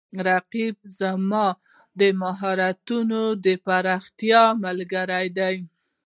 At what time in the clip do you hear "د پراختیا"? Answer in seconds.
3.45-4.43